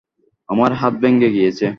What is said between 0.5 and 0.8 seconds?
আমার